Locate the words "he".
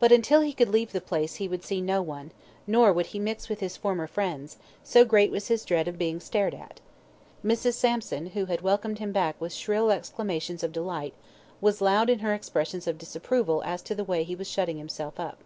0.40-0.54, 1.34-1.46, 3.08-3.18, 14.24-14.34